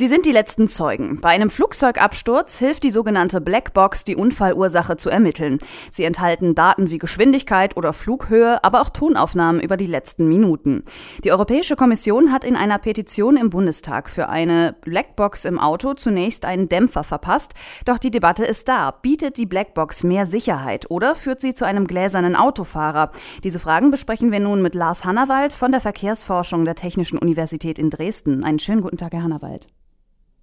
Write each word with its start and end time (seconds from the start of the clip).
Sie 0.00 0.08
sind 0.08 0.24
die 0.24 0.32
letzten 0.32 0.66
Zeugen. 0.66 1.20
Bei 1.20 1.28
einem 1.28 1.50
Flugzeugabsturz 1.50 2.58
hilft 2.58 2.84
die 2.84 2.90
sogenannte 2.90 3.42
Blackbox, 3.42 4.04
die 4.04 4.16
Unfallursache 4.16 4.96
zu 4.96 5.10
ermitteln. 5.10 5.58
Sie 5.90 6.04
enthalten 6.04 6.54
Daten 6.54 6.88
wie 6.88 6.96
Geschwindigkeit 6.96 7.76
oder 7.76 7.92
Flughöhe, 7.92 8.64
aber 8.64 8.80
auch 8.80 8.88
Tonaufnahmen 8.88 9.60
über 9.60 9.76
die 9.76 9.84
letzten 9.84 10.26
Minuten. 10.26 10.84
Die 11.22 11.32
Europäische 11.32 11.76
Kommission 11.76 12.32
hat 12.32 12.46
in 12.46 12.56
einer 12.56 12.78
Petition 12.78 13.36
im 13.36 13.50
Bundestag 13.50 14.08
für 14.08 14.30
eine 14.30 14.74
Blackbox 14.80 15.44
im 15.44 15.58
Auto 15.58 15.92
zunächst 15.92 16.46
einen 16.46 16.70
Dämpfer 16.70 17.04
verpasst. 17.04 17.52
Doch 17.84 17.98
die 17.98 18.10
Debatte 18.10 18.46
ist 18.46 18.68
da. 18.68 18.92
Bietet 18.92 19.36
die 19.36 19.44
Blackbox 19.44 20.02
mehr 20.02 20.24
Sicherheit 20.24 20.90
oder 20.90 21.14
führt 21.14 21.42
sie 21.42 21.52
zu 21.52 21.66
einem 21.66 21.86
gläsernen 21.86 22.36
Autofahrer? 22.36 23.10
Diese 23.44 23.58
Fragen 23.58 23.90
besprechen 23.90 24.32
wir 24.32 24.40
nun 24.40 24.62
mit 24.62 24.74
Lars 24.74 25.04
Hannawald 25.04 25.52
von 25.52 25.72
der 25.72 25.82
Verkehrsforschung 25.82 26.64
der 26.64 26.74
Technischen 26.74 27.18
Universität 27.18 27.78
in 27.78 27.90
Dresden. 27.90 28.44
Einen 28.44 28.60
schönen 28.60 28.80
guten 28.80 28.96
Tag, 28.96 29.12
Herr 29.12 29.24
Hannawald. 29.24 29.68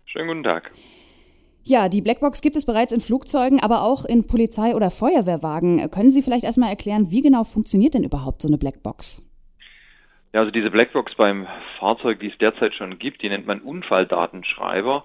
Schönen 0.07 0.29
guten 0.29 0.43
Tag. 0.43 0.71
Ja, 1.63 1.89
die 1.89 2.01
Blackbox 2.01 2.41
gibt 2.41 2.55
es 2.55 2.65
bereits 2.65 2.93
in 2.93 3.01
Flugzeugen, 3.01 3.59
aber 3.61 3.83
auch 3.83 4.05
in 4.05 4.25
Polizei- 4.25 4.73
oder 4.73 4.89
Feuerwehrwagen. 4.89 5.91
Können 5.91 6.11
Sie 6.11 6.21
vielleicht 6.21 6.45
erstmal 6.45 6.69
erklären, 6.69 7.11
wie 7.11 7.21
genau 7.21 7.43
funktioniert 7.43 7.93
denn 7.93 8.05
überhaupt 8.05 8.41
so 8.41 8.47
eine 8.47 8.57
Blackbox? 8.57 9.29
Ja, 10.31 10.39
also 10.39 10.51
diese 10.51 10.71
Blackbox 10.71 11.15
beim 11.15 11.45
Fahrzeug, 11.77 12.21
die 12.21 12.29
es 12.29 12.37
derzeit 12.37 12.73
schon 12.73 12.97
gibt, 12.99 13.21
die 13.21 13.27
nennt 13.27 13.47
man 13.47 13.59
Unfalldatenschreiber. 13.59 15.03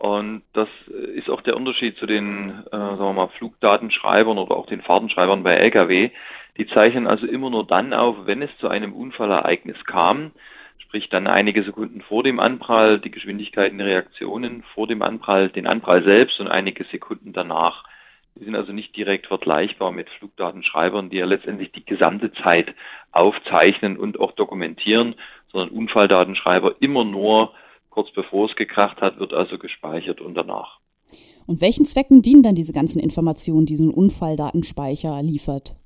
Und 0.00 0.42
das 0.52 0.68
ist 1.14 1.30
auch 1.30 1.42
der 1.42 1.56
Unterschied 1.56 1.96
zu 1.98 2.06
den 2.06 2.50
äh, 2.50 2.70
sagen 2.72 2.98
wir 2.98 3.12
mal, 3.12 3.28
Flugdatenschreibern 3.28 4.36
oder 4.36 4.56
auch 4.56 4.66
den 4.66 4.82
Fahrtenschreibern 4.82 5.44
bei 5.44 5.54
Lkw. 5.54 6.10
Die 6.56 6.66
zeichnen 6.66 7.06
also 7.06 7.24
immer 7.24 7.50
nur 7.50 7.64
dann 7.64 7.92
auf, 7.92 8.16
wenn 8.26 8.42
es 8.42 8.50
zu 8.58 8.66
einem 8.66 8.94
Unfallereignis 8.94 9.84
kam 9.84 10.32
sprich 10.80 11.08
dann 11.08 11.26
einige 11.26 11.62
Sekunden 11.62 12.00
vor 12.00 12.22
dem 12.22 12.40
Anprall, 12.40 12.98
die 12.98 13.10
Geschwindigkeiten, 13.10 13.80
Reaktionen 13.80 14.64
vor 14.74 14.86
dem 14.86 15.02
Anprall, 15.02 15.48
den 15.48 15.66
Anprall 15.66 16.04
selbst 16.04 16.40
und 16.40 16.48
einige 16.48 16.84
Sekunden 16.84 17.32
danach. 17.32 17.84
Die 18.36 18.44
sind 18.44 18.56
also 18.56 18.72
nicht 18.72 18.96
direkt 18.96 19.26
vergleichbar 19.26 19.92
mit 19.92 20.08
Flugdatenschreibern, 20.10 21.10
die 21.10 21.18
ja 21.18 21.26
letztendlich 21.26 21.72
die 21.72 21.84
gesamte 21.84 22.32
Zeit 22.32 22.74
aufzeichnen 23.12 23.96
und 23.96 24.18
auch 24.18 24.32
dokumentieren, 24.32 25.14
sondern 25.52 25.70
Unfalldatenschreiber 25.70 26.76
immer 26.80 27.04
nur 27.04 27.52
kurz 27.90 28.12
bevor 28.12 28.48
es 28.48 28.56
gekracht 28.56 29.00
hat, 29.00 29.18
wird 29.18 29.34
also 29.34 29.58
gespeichert 29.58 30.20
und 30.20 30.34
danach. 30.34 30.78
Und 31.46 31.60
welchen 31.60 31.84
Zwecken 31.84 32.22
dienen 32.22 32.42
dann 32.42 32.54
diese 32.54 32.72
ganzen 32.72 33.00
Informationen, 33.00 33.66
die 33.66 33.76
so 33.76 33.84
ein 33.84 33.94
Unfalldatenspeicher 33.94 35.20
liefert? 35.22 35.79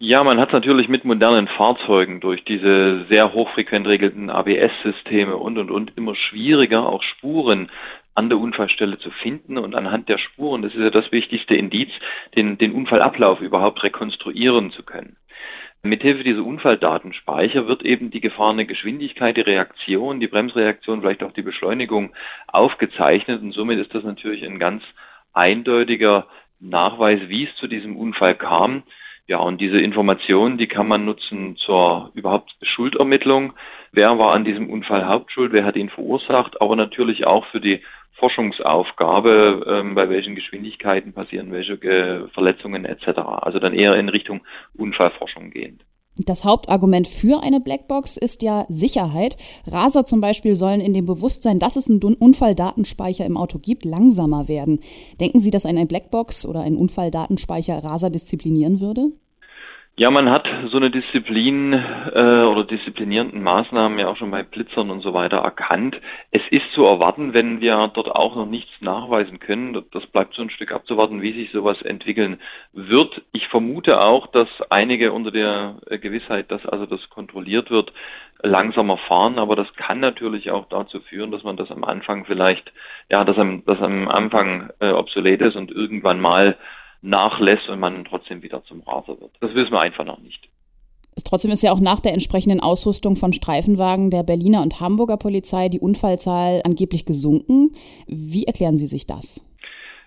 Ja, 0.00 0.22
man 0.22 0.38
hat 0.38 0.52
natürlich 0.52 0.88
mit 0.88 1.04
modernen 1.04 1.48
Fahrzeugen 1.48 2.20
durch 2.20 2.44
diese 2.44 3.04
sehr 3.06 3.32
hochfrequent 3.32 3.84
regelten 3.88 4.30
ABS-Systeme 4.30 5.36
und 5.36 5.58
und 5.58 5.72
und 5.72 5.92
immer 5.96 6.14
schwieriger, 6.14 6.88
auch 6.88 7.02
Spuren 7.02 7.68
an 8.14 8.28
der 8.28 8.38
Unfallstelle 8.38 9.00
zu 9.00 9.10
finden 9.10 9.58
und 9.58 9.74
anhand 9.74 10.08
der 10.08 10.18
Spuren, 10.18 10.62
das 10.62 10.72
ist 10.72 10.80
ja 10.80 10.90
das 10.90 11.10
wichtigste 11.10 11.56
Indiz, 11.56 11.90
den, 12.36 12.58
den 12.58 12.74
Unfallablauf 12.74 13.40
überhaupt 13.40 13.82
rekonstruieren 13.82 14.70
zu 14.70 14.84
können. 14.84 15.16
Mithilfe 15.82 16.22
dieser 16.22 16.44
Unfalldatenspeicher 16.44 17.66
wird 17.66 17.82
eben 17.82 18.12
die 18.12 18.20
gefahrene 18.20 18.66
Geschwindigkeit, 18.66 19.36
die 19.36 19.40
Reaktion, 19.40 20.20
die 20.20 20.28
Bremsreaktion, 20.28 21.00
vielleicht 21.00 21.24
auch 21.24 21.32
die 21.32 21.42
Beschleunigung 21.42 22.12
aufgezeichnet 22.46 23.42
und 23.42 23.50
somit 23.50 23.80
ist 23.80 23.92
das 23.96 24.04
natürlich 24.04 24.44
ein 24.44 24.60
ganz 24.60 24.84
eindeutiger 25.32 26.28
Nachweis, 26.60 27.22
wie 27.26 27.48
es 27.48 27.56
zu 27.56 27.66
diesem 27.66 27.96
Unfall 27.96 28.36
kam 28.36 28.84
ja, 29.28 29.38
und 29.38 29.60
diese 29.60 29.78
Informationen, 29.78 30.56
die 30.56 30.68
kann 30.68 30.88
man 30.88 31.04
nutzen 31.04 31.56
zur 31.58 32.10
überhaupt 32.14 32.56
Schuldermittlung. 32.62 33.52
Wer 33.92 34.18
war 34.18 34.32
an 34.32 34.46
diesem 34.46 34.70
Unfall 34.70 35.06
Hauptschuld? 35.06 35.52
Wer 35.52 35.66
hat 35.66 35.76
ihn 35.76 35.90
verursacht? 35.90 36.62
Aber 36.62 36.76
natürlich 36.76 37.26
auch 37.26 37.44
für 37.46 37.60
die 37.60 37.82
Forschungsaufgabe, 38.14 39.66
ähm, 39.68 39.94
bei 39.94 40.08
welchen 40.08 40.34
Geschwindigkeiten 40.34 41.12
passieren 41.12 41.52
welche 41.52 41.74
äh, 41.74 42.26
Verletzungen 42.28 42.86
etc. 42.86 43.18
Also 43.18 43.58
dann 43.58 43.74
eher 43.74 43.96
in 43.96 44.08
Richtung 44.08 44.40
Unfallforschung 44.74 45.50
gehend. 45.50 45.84
Das 46.24 46.44
Hauptargument 46.44 47.06
für 47.06 47.42
eine 47.42 47.60
Blackbox 47.60 48.16
ist 48.16 48.42
ja 48.42 48.66
Sicherheit. 48.68 49.36
Raser 49.66 50.04
zum 50.04 50.20
Beispiel 50.20 50.56
sollen 50.56 50.80
in 50.80 50.92
dem 50.92 51.06
Bewusstsein, 51.06 51.58
dass 51.58 51.76
es 51.76 51.88
einen 51.88 52.02
Unfalldatenspeicher 52.02 53.24
im 53.24 53.36
Auto 53.36 53.58
gibt, 53.58 53.84
langsamer 53.84 54.48
werden. 54.48 54.80
Denken 55.20 55.38
Sie, 55.38 55.50
dass 55.50 55.66
eine 55.66 55.86
Blackbox 55.86 56.46
oder 56.46 56.60
ein 56.60 56.76
Unfalldatenspeicher 56.76 57.84
Raser 57.84 58.10
disziplinieren 58.10 58.80
würde? 58.80 59.12
Ja, 59.98 60.12
man 60.12 60.30
hat 60.30 60.48
so 60.70 60.76
eine 60.76 60.92
Disziplin 60.92 61.72
äh, 61.72 62.44
oder 62.44 62.62
disziplinierenden 62.62 63.42
Maßnahmen 63.42 63.98
ja 63.98 64.06
auch 64.06 64.16
schon 64.16 64.30
bei 64.30 64.44
Blitzern 64.44 64.90
und 64.90 65.00
so 65.00 65.12
weiter 65.12 65.38
erkannt. 65.38 66.00
Es 66.30 66.42
ist 66.52 66.70
zu 66.72 66.84
erwarten, 66.84 67.34
wenn 67.34 67.60
wir 67.60 67.90
dort 67.92 68.08
auch 68.08 68.36
noch 68.36 68.46
nichts 68.46 68.70
nachweisen 68.78 69.40
können. 69.40 69.84
Das 69.90 70.06
bleibt 70.06 70.34
so 70.34 70.42
ein 70.42 70.50
Stück 70.50 70.70
abzuwarten, 70.70 71.20
wie 71.20 71.32
sich 71.32 71.50
sowas 71.50 71.82
entwickeln 71.82 72.38
wird. 72.72 73.22
Ich 73.32 73.48
vermute 73.48 74.00
auch, 74.00 74.28
dass 74.28 74.46
einige 74.70 75.10
unter 75.10 75.32
der 75.32 75.78
äh, 75.86 75.98
Gewissheit, 75.98 76.52
dass 76.52 76.64
also 76.64 76.86
das 76.86 77.10
kontrolliert 77.10 77.68
wird, 77.72 77.92
langsamer 78.40 78.98
fahren, 78.98 79.40
aber 79.40 79.56
das 79.56 79.66
kann 79.74 79.98
natürlich 79.98 80.52
auch 80.52 80.68
dazu 80.68 81.00
führen, 81.00 81.32
dass 81.32 81.42
man 81.42 81.56
das 81.56 81.72
am 81.72 81.82
Anfang 81.82 82.24
vielleicht, 82.24 82.72
ja, 83.10 83.24
dass 83.24 83.36
am, 83.36 83.64
dass 83.64 83.80
am 83.80 84.06
Anfang 84.06 84.70
äh, 84.78 84.92
obsolet 84.92 85.40
ist 85.40 85.56
und 85.56 85.72
irgendwann 85.72 86.20
mal 86.20 86.56
nachlässt 87.00 87.68
und 87.68 87.80
man 87.80 88.04
trotzdem 88.04 88.42
wieder 88.42 88.64
zum 88.64 88.82
Raser 88.82 89.20
wird. 89.20 89.32
Das 89.40 89.54
wissen 89.54 89.72
wir 89.72 89.80
einfach 89.80 90.04
noch 90.04 90.18
nicht. 90.18 90.48
Trotzdem 91.24 91.50
ist 91.50 91.62
ja 91.62 91.72
auch 91.72 91.80
nach 91.80 92.00
der 92.00 92.12
entsprechenden 92.12 92.60
Ausrüstung 92.60 93.16
von 93.16 93.32
Streifenwagen 93.32 94.10
der 94.10 94.22
Berliner 94.22 94.62
und 94.62 94.80
Hamburger 94.80 95.16
Polizei 95.16 95.68
die 95.68 95.80
Unfallzahl 95.80 96.62
angeblich 96.64 97.06
gesunken. 97.06 97.72
Wie 98.06 98.44
erklären 98.44 98.76
Sie 98.76 98.86
sich 98.86 99.06
das? 99.06 99.44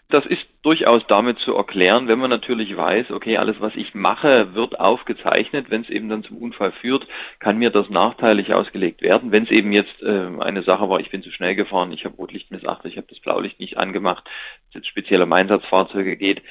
Das 0.10 0.26
ist 0.26 0.46
durchaus 0.62 1.04
damit 1.08 1.40
zu 1.40 1.56
erklären, 1.56 2.10
wenn 2.10 2.20
man 2.20 2.30
natürlich 2.30 2.76
weiß, 2.76 3.12
okay, 3.12 3.38
alles 3.38 3.56
was 3.62 3.74
ich 3.76 3.96
mache, 3.96 4.54
wird 4.54 4.78
aufgezeichnet. 4.78 5.68
Wenn 5.70 5.84
es 5.84 5.90
eben 5.90 6.10
dann 6.10 6.24
zum 6.24 6.38
Unfall 6.38 6.74
führt, 6.74 7.08
kann 7.40 7.58
mir 7.58 7.70
das 7.70 7.90
nachteilig 7.90 8.54
ausgelegt 8.54 9.02
werden. 9.02 9.32
Wenn 9.32 9.46
es 9.46 9.52
eben 9.52 9.72
jetzt 9.72 10.02
äh, 10.04 10.28
eine 10.40 10.64
Sache 10.64 10.90
war, 10.90 11.00
ich 11.00 11.12
bin 11.12 11.24
zu 11.24 11.32
schnell 11.32 11.56
gefahren, 11.56 11.94
ich 11.94 12.04
habe 12.04 12.18
Rotlicht 12.18 12.52
missachtet, 12.52 12.92
ich 12.92 12.98
habe 12.98 13.08
das 13.10 13.20
Blaulicht 13.20 13.60
nicht 13.62 13.78
angemacht, 13.78 14.26
es 14.70 14.76
jetzt 14.76 14.88
speziell 14.88 15.22
um 15.22 15.32
Einsatzfahrzeuge 15.32 16.18
geht, 16.18 16.42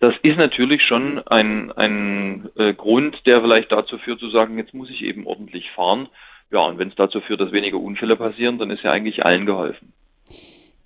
das 0.00 0.14
ist 0.22 0.38
natürlich 0.38 0.82
schon 0.82 1.18
ein, 1.26 1.70
ein 1.72 2.48
äh, 2.56 2.72
Grund, 2.72 3.22
der 3.26 3.42
vielleicht 3.42 3.70
dazu 3.70 3.98
führt 3.98 4.18
zu 4.18 4.30
sagen, 4.30 4.56
jetzt 4.56 4.74
muss 4.74 4.90
ich 4.90 5.02
eben 5.02 5.26
ordentlich 5.26 5.70
fahren. 5.70 6.08
Ja, 6.50 6.66
und 6.66 6.78
wenn 6.78 6.88
es 6.88 6.96
dazu 6.96 7.20
führt, 7.20 7.40
dass 7.40 7.52
weniger 7.52 7.78
Unfälle 7.78 8.16
passieren, 8.16 8.58
dann 8.58 8.70
ist 8.70 8.82
ja 8.82 8.90
eigentlich 8.90 9.24
allen 9.24 9.46
geholfen. 9.46 9.92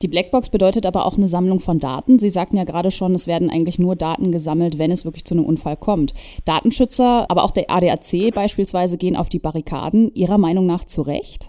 Die 0.03 0.09
Blackbox 0.09 0.51
bedeutet 0.51 0.85
aber 0.85 1.07
auch 1.07 1.17
eine 1.17 1.29
Sammlung 1.29 1.61
von 1.61 1.79
Daten. 1.79 2.19
Sie 2.19 2.29
sagten 2.29 2.57
ja 2.57 2.65
gerade 2.65 2.91
schon, 2.91 3.15
es 3.15 3.27
werden 3.27 3.49
eigentlich 3.49 3.79
nur 3.79 3.97
Daten 3.97 4.33
gesammelt, 4.33 4.79
wenn 4.79 4.91
es 4.91 5.05
wirklich 5.05 5.25
zu 5.25 5.35
einem 5.35 5.47
Unfall 5.47 5.77
kommt. 5.77 6.13
Datenschützer, 6.45 7.27
aber 7.31 7.45
auch 7.45 7.53
der 7.53 7.71
ADAC 7.71 8.35
beispielsweise 8.35 8.99
gehen 8.99 9.17
auf 9.17 9.29
die 9.29 9.39
Barrikaden. 9.39 10.13
Ihrer 10.15 10.39
Meinung 10.39 10.67
nach 10.67 10.85
zu 10.85 11.03
Recht? 11.03 11.49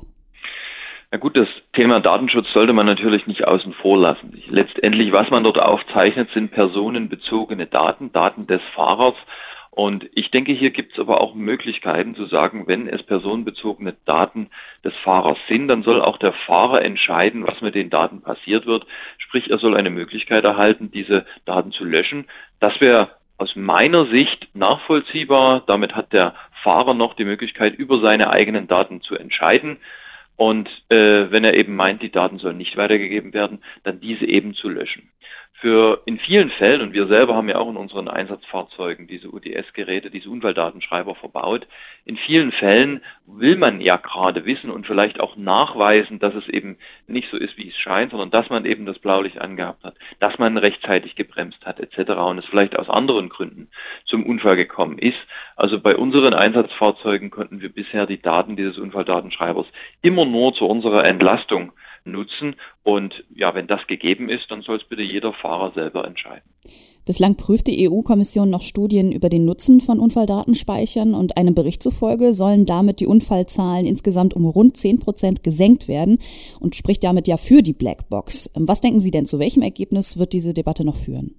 Na 1.16 1.20
gut, 1.20 1.38
das 1.38 1.48
Thema 1.72 2.02
Datenschutz 2.02 2.52
sollte 2.52 2.74
man 2.74 2.86
natürlich 2.86 3.26
nicht 3.26 3.48
außen 3.48 3.72
vor 3.72 3.98
lassen. 3.98 4.38
Letztendlich, 4.50 5.14
was 5.14 5.30
man 5.30 5.46
dort 5.46 5.58
aufzeichnet, 5.58 6.30
sind 6.34 6.52
personenbezogene 6.52 7.68
Daten, 7.68 8.12
Daten 8.12 8.48
des 8.48 8.62
Fahrers. 8.74 9.16
Und 9.72 10.10
ich 10.14 10.30
denke, 10.30 10.52
hier 10.52 10.72
gibt 10.72 10.92
es 10.92 11.00
aber 11.00 11.22
auch 11.22 11.34
Möglichkeiten 11.34 12.16
zu 12.16 12.26
sagen, 12.26 12.68
wenn 12.68 12.90
es 12.90 13.02
personenbezogene 13.02 13.96
Daten 14.04 14.50
des 14.84 14.94
Fahrers 15.06 15.38
sind, 15.48 15.70
dann 15.70 15.84
soll 15.84 16.02
auch 16.02 16.18
der 16.18 16.34
Fahrer 16.34 16.84
entscheiden, 16.84 17.48
was 17.48 17.62
mit 17.62 17.76
den 17.76 17.90
Daten 17.90 18.22
passiert 18.22 18.66
wird. 18.66 18.86
Sprich, 19.18 19.50
er 19.50 19.60
soll 19.60 19.78
eine 19.78 19.92
Möglichkeit 19.92 20.44
erhalten, 20.44 20.92
diese 20.92 21.26
Daten 21.46 21.72
zu 21.72 21.86
löschen. 21.86 22.26
Das 22.60 22.82
wäre 22.82 23.12
aus 23.38 23.56
meiner 23.56 24.06
Sicht 24.08 24.50
nachvollziehbar. 24.54 25.64
Damit 25.66 25.96
hat 25.96 26.12
der 26.12 26.36
Fahrer 26.62 26.94
noch 26.94 27.14
die 27.14 27.24
Möglichkeit, 27.24 27.74
über 27.76 28.02
seine 28.02 28.32
eigenen 28.32 28.68
Daten 28.68 29.00
zu 29.00 29.16
entscheiden. 29.16 29.78
Und 30.36 30.70
äh, 30.90 31.32
wenn 31.32 31.44
er 31.44 31.54
eben 31.54 31.76
meint, 31.76 32.02
die 32.02 32.12
Daten 32.12 32.40
sollen 32.40 32.58
nicht 32.58 32.78
weitergegeben 32.78 33.34
werden, 33.34 33.64
dann 33.84 34.00
diese 34.00 34.26
eben 34.26 34.54
zu 34.54 34.70
löschen. 34.70 35.10
Für 35.66 36.04
in 36.06 36.20
vielen 36.20 36.52
Fällen, 36.52 36.82
und 36.82 36.94
wir 36.94 37.08
selber 37.08 37.34
haben 37.34 37.50
ja 37.50 37.58
auch 37.58 37.68
in 37.68 37.76
unseren 37.76 38.08
Einsatzfahrzeugen 38.08 39.08
diese 39.08 39.30
UDS-Geräte, 39.30 40.12
diese 40.12 40.30
Unfalldatenschreiber 40.30 41.16
verbaut, 41.16 41.66
in 42.06 42.18
vielen 42.18 42.52
Fällen 42.52 43.02
will 43.26 43.58
man 43.58 43.82
ja 43.82 43.98
gerade 43.98 44.46
wissen 44.46 44.70
und 44.70 44.86
vielleicht 44.86 45.20
auch 45.20 45.38
nachweisen, 45.38 46.20
dass 46.20 46.36
es 46.36 46.48
eben 46.48 46.78
nicht 47.08 47.32
so 47.32 47.38
ist, 47.38 47.58
wie 47.58 47.70
es 47.70 47.76
scheint, 47.76 48.12
sondern 48.12 48.30
dass 48.30 48.48
man 48.52 48.66
eben 48.66 48.86
das 48.86 49.00
Blaulicht 49.00 49.40
angehabt 49.42 49.84
hat, 49.84 49.96
dass 50.20 50.38
man 50.38 50.56
rechtzeitig 50.60 51.16
gebremst 51.16 51.66
hat 51.66 51.80
etc. 51.80 52.12
und 52.12 52.38
es 52.38 52.46
vielleicht 52.46 52.78
aus 52.78 52.88
anderen 52.88 53.30
Gründen 53.30 53.70
zum 54.06 54.24
Unfall 54.24 54.58
gekommen 54.58 55.00
ist. 55.00 55.18
Also 55.56 55.80
bei 55.80 55.96
unseren 55.96 56.36
Einsatzfahrzeugen 56.36 57.32
konnten 57.32 57.62
wir 57.62 57.70
bisher 57.70 58.06
die 58.06 58.22
Daten 58.22 58.56
dieses 58.56 58.78
Unfalldatenschreibers 58.78 59.66
immer 60.04 60.26
nur 60.26 60.54
zu 60.54 60.68
unserer 60.68 61.06
Entlastung 61.06 61.72
nutzen. 62.06 62.56
Und 62.84 63.24
ja, 63.34 63.54
wenn 63.56 63.68
das 63.68 63.86
gegeben 63.88 64.30
ist, 64.30 64.50
dann 64.50 64.62
soll 64.62 64.78
es 64.78 64.84
bitte 64.84 65.02
jeder 65.02 65.34
Fahrer 65.34 65.72
selber 65.74 66.06
entscheiden. 66.06 66.50
Bislang 67.06 67.38
prüft 67.38 67.68
die 67.68 67.88
EU-Kommission 67.88 68.50
noch 68.50 68.64
Studien 68.64 69.12
über 69.12 69.30
den 69.30 69.46
Nutzen 69.46 69.80
von 69.80 70.00
Unfalldatenspeichern 70.00 71.14
und 71.14 71.38
einem 71.38 71.54
Bericht 71.54 71.84
zufolge 71.84 72.34
sollen 72.34 72.66
damit 72.66 73.00
die 73.00 73.06
Unfallzahlen 73.06 73.86
insgesamt 73.86 74.34
um 74.34 74.46
rund 74.46 74.76
10 74.76 75.00
Prozent 75.00 75.44
gesenkt 75.44 75.88
werden 75.88 76.18
und 76.60 76.76
spricht 76.76 77.04
damit 77.04 77.28
ja 77.28 77.38
für 77.38 77.62
die 77.62 77.74
Blackbox. 77.74 78.52
Was 78.56 78.82
denken 78.82 79.00
Sie 79.00 79.12
denn, 79.12 79.28
zu 79.28 79.38
welchem 79.38 79.62
Ergebnis 79.62 80.18
wird 80.18 80.34
diese 80.34 80.56
Debatte 80.56 80.84
noch 80.84 80.96
führen? 80.98 81.36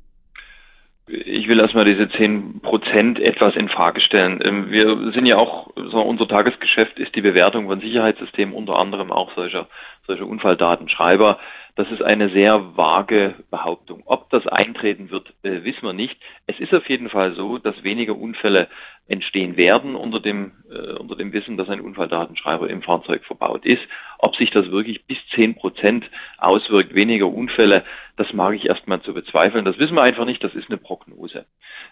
Ich 1.09 1.47
will 1.47 1.61
erstmal 1.61 1.85
diese 1.85 2.09
10 2.09 2.61
Prozent 2.61 3.21
etwas 3.21 3.55
in 3.55 3.69
Frage 3.69 4.01
stellen. 4.01 4.41
Ähm, 4.45 4.71
wir 4.71 5.13
sind 5.13 5.27
ja 5.27 5.37
auch, 5.37 5.71
so 5.77 6.01
unser 6.01 6.27
Tagesgeschäft 6.27 6.99
ist 6.99 7.15
die 7.15 7.21
Bewertung 7.21 7.67
von 7.69 7.81
Sicherheitssystemen, 7.81 8.55
unter 8.55 8.77
anderem 8.77 9.13
auch 9.13 9.33
solcher, 9.37 9.69
solcher 10.07 10.27
Unfalldatenschreiber. 10.27 11.39
Das 11.77 11.91
ist 11.91 12.03
eine 12.03 12.31
sehr 12.31 12.75
vage 12.79 13.35
Behauptung. 13.51 14.03
Ob 14.07 14.31
das 14.31 14.47
eintreten 14.47 15.11
wird, 15.11 15.35
äh, 15.43 15.63
wissen 15.63 15.83
wir 15.83 15.93
nicht. 15.93 16.17
Es 16.47 16.59
ist 16.59 16.73
auf 16.73 16.89
jeden 16.89 17.11
Fall 17.11 17.35
so, 17.35 17.59
dass 17.59 17.85
weniger 17.85 18.17
Unfälle 18.17 18.69
entstehen 19.09 19.59
werden 19.59 19.95
unter 19.95 20.19
dem, 20.19 20.53
äh, 20.71 20.95
unter 20.95 21.17
dem 21.17 21.35
Wissen, 21.35 21.59
dass 21.59 21.69
ein 21.69 21.83
Unfalldatenschreiber 21.83 22.71
im 22.71 22.81
Fahrzeug 22.81 23.27
verbaut 23.27 23.67
ist. 23.67 23.83
Ob 24.19 24.37
sich 24.37 24.51
das 24.51 24.71
wirklich 24.71 25.05
bis 25.05 25.19
10 25.35 25.55
Prozent 25.55 26.11
auswirkt, 26.39 26.95
weniger 26.95 27.27
Unfälle, 27.27 27.85
das 28.17 28.33
mag 28.33 28.55
ich 28.55 28.65
erstmal 28.65 29.03
zu 29.03 29.13
bezweifeln. 29.13 29.67
Das 29.67 29.79
wissen 29.79 29.97
wir 29.97 30.03
einfach 30.03 30.25
nicht, 30.25 30.43
das 30.43 30.55
ist 30.55 30.71
eine 30.71 30.79
Prognose. 30.79 31.45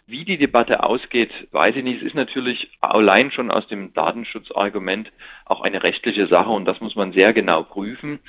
Wie 0.06 0.24
die 0.24 0.38
Debatte 0.38 0.82
ausgeht, 0.82 1.30
weiß 1.52 1.76
ich 1.76 1.84
nicht. 1.84 2.00
Es 2.00 2.08
ist 2.08 2.16
natürlich 2.16 2.70
allein 2.80 3.30
schon 3.30 3.50
aus 3.50 3.68
dem 3.68 3.92
Datenschutzargument 3.92 5.12
auch 5.44 5.60
eine 5.60 5.82
rechtliche 5.82 6.26
Sache 6.26 6.50
und 6.50 6.64
das 6.64 6.80
muss 6.80 6.96
man 6.96 7.12
sehr 7.12 7.34
genau 7.34 7.64
prüfen. 7.64 8.20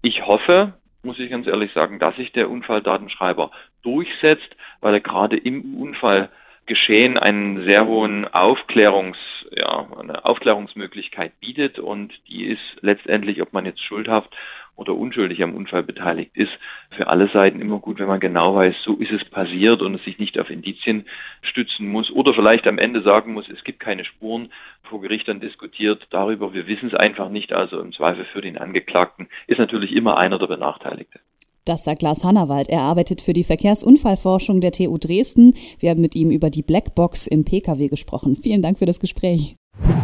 Ich 0.00 0.26
hoffe, 0.26 0.74
muss 1.02 1.18
ich 1.18 1.30
ganz 1.30 1.46
ehrlich 1.46 1.72
sagen, 1.72 1.98
dass 1.98 2.16
sich 2.16 2.32
der 2.32 2.50
Unfalldatenschreiber 2.50 3.50
durchsetzt, 3.82 4.56
weil 4.80 4.94
er 4.94 5.00
gerade 5.00 5.36
im 5.36 5.74
Unfallgeschehen 5.74 7.18
einen 7.18 7.64
sehr 7.64 7.86
hohen 7.86 8.26
Aufklärungs, 8.26 9.18
ja, 9.50 9.86
eine 9.98 10.24
Aufklärungsmöglichkeit 10.24 11.38
bietet. 11.40 11.78
Und 11.78 12.12
die 12.28 12.44
ist 12.46 12.62
letztendlich, 12.80 13.42
ob 13.42 13.52
man 13.52 13.66
jetzt 13.66 13.82
schuldhaft 13.82 14.34
oder 14.76 14.94
unschuldig 14.94 15.42
am 15.42 15.54
Unfall 15.54 15.82
beteiligt 15.82 16.32
ist, 16.34 16.52
für 16.96 17.08
alle 17.08 17.28
Seiten 17.28 17.60
immer 17.60 17.78
gut, 17.78 17.98
wenn 17.98 18.06
man 18.06 18.20
genau 18.20 18.54
weiß, 18.54 18.74
so 18.84 18.96
ist 18.96 19.12
es 19.12 19.24
passiert 19.24 19.82
und 19.82 19.94
es 19.94 20.04
sich 20.04 20.18
nicht 20.18 20.38
auf 20.38 20.50
Indizien 20.50 21.06
stützen 21.42 21.88
muss 21.88 22.10
oder 22.10 22.34
vielleicht 22.34 22.66
am 22.66 22.78
Ende 22.78 23.02
sagen 23.02 23.32
muss, 23.32 23.48
es 23.48 23.64
gibt 23.64 23.80
keine 23.80 24.04
Spuren, 24.04 24.52
vor 24.82 25.00
Gericht 25.00 25.28
dann 25.28 25.40
diskutiert 25.40 26.06
darüber, 26.10 26.52
wir 26.52 26.66
wissen 26.66 26.88
es 26.88 26.94
einfach 26.94 27.28
nicht, 27.28 27.52
also 27.52 27.80
im 27.80 27.92
Zweifel 27.92 28.24
für 28.24 28.40
den 28.40 28.58
Angeklagten 28.58 29.28
ist 29.46 29.58
natürlich 29.58 29.92
immer 29.92 30.18
einer 30.18 30.38
der 30.38 30.46
Benachteiligte. 30.46 31.20
Das 31.64 31.84
sagt 31.84 32.02
Lars 32.02 32.24
Hannawald. 32.24 32.68
Er 32.68 32.80
arbeitet 32.80 33.20
für 33.20 33.32
die 33.32 33.44
Verkehrsunfallforschung 33.44 34.60
der 34.60 34.72
TU 34.72 34.98
Dresden. 34.98 35.54
Wir 35.78 35.90
haben 35.90 36.00
mit 36.00 36.16
ihm 36.16 36.32
über 36.32 36.50
die 36.50 36.62
Blackbox 36.62 37.28
im 37.28 37.44
Pkw 37.44 37.86
gesprochen. 37.86 38.34
Vielen 38.34 38.62
Dank 38.62 38.80
für 38.80 38.86
das 38.86 38.98
Gespräch. 38.98 39.54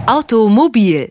Automobil 0.06 1.10